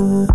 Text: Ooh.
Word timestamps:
Ooh. 0.00 0.27